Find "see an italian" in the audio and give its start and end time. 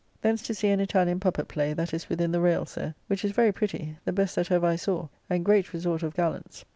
0.55-1.19